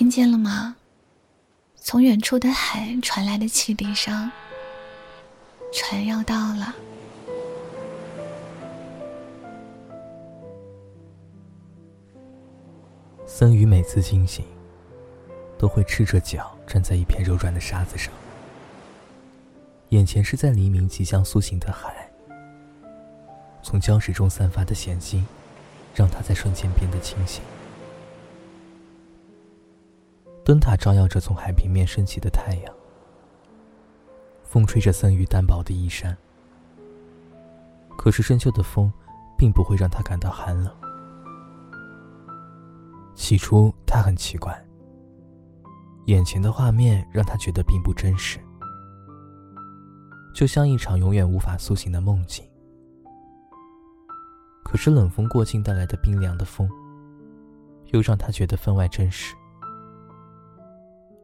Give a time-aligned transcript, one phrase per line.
[0.00, 0.76] 听见了吗？
[1.76, 4.32] 从远处的海传来的汽笛声，
[5.74, 6.74] 船要到了。
[13.26, 14.42] 森宇每次惊醒，
[15.58, 18.10] 都会赤着脚站在一片柔软的沙子上，
[19.90, 22.10] 眼前是在黎明即将苏醒的海。
[23.62, 25.22] 从礁石中散发的咸腥，
[25.94, 27.42] 让他在瞬间变得清醒。
[30.50, 32.74] 灯塔照耀着从海平面升起的太阳，
[34.42, 36.16] 风吹着森宇单薄的衣衫。
[37.96, 38.92] 可是深秋的风，
[39.38, 40.74] 并不会让他感到寒冷。
[43.14, 44.60] 起初他很奇怪，
[46.06, 48.40] 眼前的画面让他觉得并不真实，
[50.34, 52.44] 就像一场永远无法苏醒的梦境。
[54.64, 56.68] 可是冷风过境带来的冰凉的风，
[57.92, 59.36] 又让他觉得分外真实。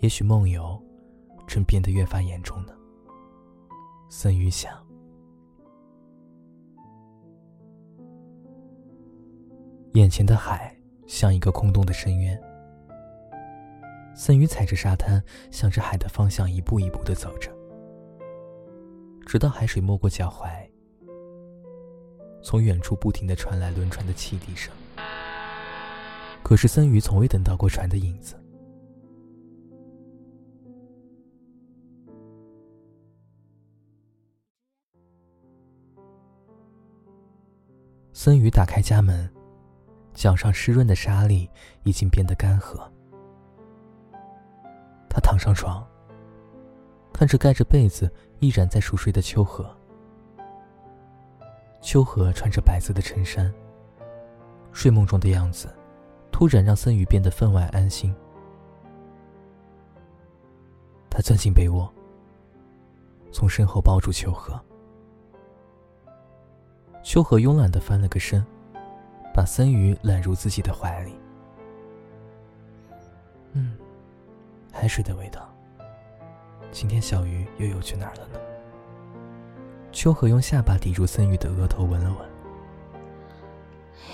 [0.00, 0.82] 也许梦游
[1.46, 2.72] 正变得越发严重呢。
[4.08, 4.72] 森宇想。
[9.92, 10.74] 眼前的海
[11.06, 12.40] 像一个空洞的深渊。
[14.14, 17.50] 森宇踩着沙滩，向着海的方向一步一步的走着，
[19.26, 20.48] 直到海水没过脚踝。
[22.42, 24.72] 从远处不停的传来轮船的汽笛声，
[26.42, 28.39] 可是森宇从未等到过船的影子。
[38.12, 39.30] 森宇打开家门，
[40.14, 41.48] 脚上湿润的沙粒
[41.84, 42.80] 已经变得干涸。
[45.08, 45.86] 他躺上床，
[47.12, 49.68] 看着盖着被子依然在熟睡的秋荷。
[51.80, 53.52] 秋荷穿着白色的衬衫，
[54.72, 55.72] 睡梦中的样子，
[56.30, 58.14] 突然让森宇变得分外安心。
[61.08, 61.90] 他钻进被窝，
[63.32, 64.60] 从身后抱住秋荷。
[67.02, 68.44] 秋荷慵懒的翻了个身，
[69.34, 71.12] 把森宇揽入自己的怀里。
[73.52, 73.76] 嗯，
[74.70, 75.52] 海水的味道。
[76.70, 78.38] 今天小鱼又游去哪儿了呢？
[79.90, 82.30] 秋荷用下巴抵住森宇的额头，闻了闻。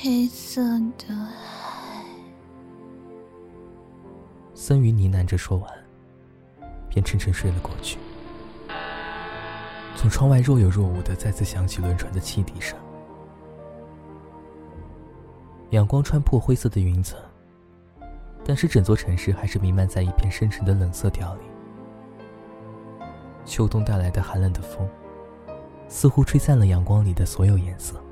[0.00, 0.60] 黑色
[0.98, 2.04] 的海。
[4.54, 5.70] 森宇呢喃着说完，
[6.88, 7.98] 便沉沉睡了过去。
[10.00, 12.74] 从窗外若有若无的再次响起轮船的汽笛声，
[15.72, 17.20] 阳光穿破灰色的云层，
[18.42, 21.42] 但是整座城市还是弥漫在一片深沉的冷色调里。
[23.44, 24.88] 秋冬带来的寒冷的风，
[25.86, 28.02] 似乎吹散了阳光里的所有颜色。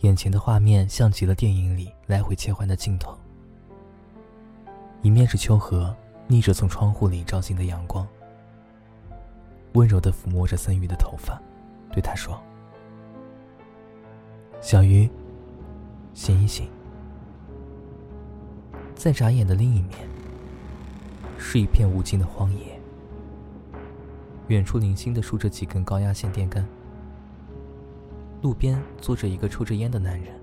[0.00, 3.16] 眼前的画面像极了电影里来回切换的镜头，
[5.00, 5.96] 一面是秋荷。
[6.32, 8.08] 逆着从窗户里照进的阳光，
[9.74, 11.38] 温柔的抚摸着森鱼的头发，
[11.92, 12.42] 对他说
[14.62, 15.06] ：“小鱼，
[16.14, 16.70] 醒一醒。”
[18.96, 20.08] 在眨眼的另一面，
[21.36, 22.80] 是一片无尽的荒野。
[24.48, 26.66] 远处零星的竖着几根高压线电杆，
[28.40, 30.34] 路边坐着一个抽着烟的男人。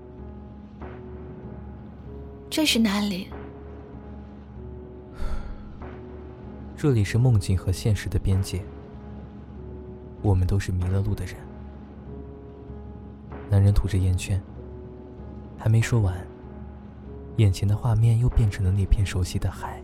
[2.48, 3.26] 这是哪里？
[6.82, 8.64] 这里是梦境和现实的边界，
[10.22, 11.36] 我们都是迷了路的人。
[13.50, 14.42] 男人吐着烟圈，
[15.58, 16.26] 还没说完，
[17.36, 19.78] 眼前的画面又变成了那片熟悉的海。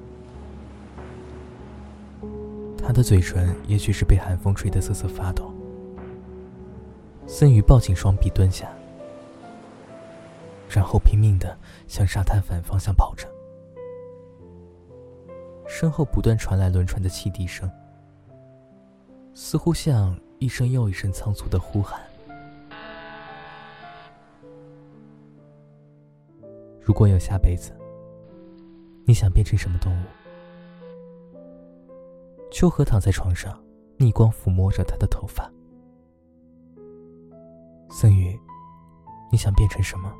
[2.79, 5.53] 他的嘴唇也许是被寒风吹得瑟瑟发抖。
[7.27, 8.71] 森宇抱紧双臂蹲下，
[10.71, 13.29] 然后拼命的向沙滩反方向跑着。
[15.79, 17.71] 身后不断传来轮船的汽笛声，
[19.35, 22.01] 似乎像一声又一声仓促的呼喊。
[26.81, 27.73] 如果有下辈子，
[29.05, 30.07] 你想变成什么动物？
[32.51, 33.63] 秋荷躺在床上，
[33.99, 35.53] 逆光抚摸着他的头发。
[37.91, 38.35] 森宇，
[39.31, 40.11] 你想变成什么？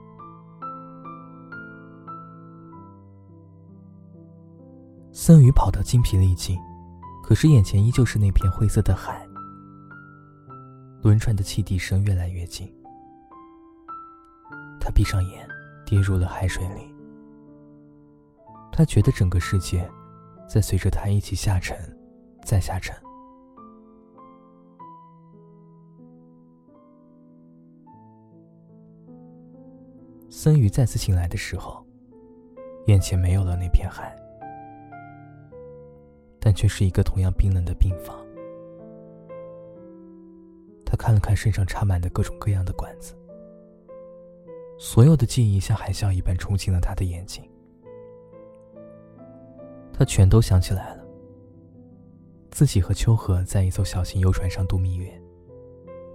[5.19, 6.59] 森宇跑得精疲力尽，
[7.25, 9.27] 可是眼前依旧是那片灰色的海。
[11.01, 12.71] 轮船的汽笛声越来越近，
[14.79, 15.49] 他闭上眼，
[15.87, 16.95] 跌入了海水里。
[18.71, 19.91] 他觉得整个世界
[20.47, 21.75] 在随着他一起下沉，
[22.45, 22.95] 再下沉。
[30.29, 31.83] 森宇再次醒来的时候，
[32.87, 34.15] 眼前没有了那片海，
[36.47, 38.25] 但却是一个同样冰冷的病房。
[40.85, 43.17] 他看了看身上插满的各种各样的管子，
[44.79, 47.43] 所有的记忆像海啸一般冲进了他的眼睛。
[49.93, 51.05] 他全都想起来了。
[52.53, 55.21] 自己和秋荷在一艘小型游船上度蜜月，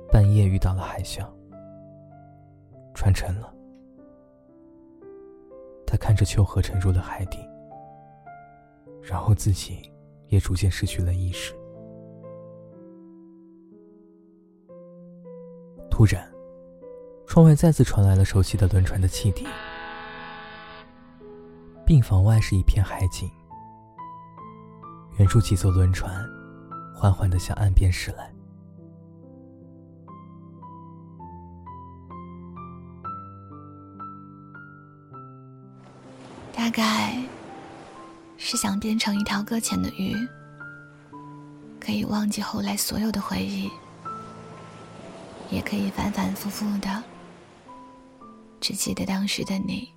[0.10, 1.26] 半夜遇到了海啸，
[2.94, 3.54] 船沉了。
[5.86, 7.38] 他看着秋荷沉入了海底，
[9.04, 9.92] 然后自己
[10.32, 11.54] 也逐渐失去了意识。
[15.90, 16.26] 突然，
[17.28, 19.46] 窗外再次传来了熟悉的轮船的汽笛。
[21.86, 23.30] 病房外是一片海景。
[25.18, 26.26] 远处几艘轮船，
[26.96, 28.34] 缓缓的向岸边驶来。
[36.56, 37.22] 大概
[38.44, 40.16] 是想变成一条搁浅的鱼，
[41.80, 43.70] 可以忘记后来所有的回忆，
[45.52, 47.04] 也可以反反复复的，
[48.60, 49.94] 只记得当时的你。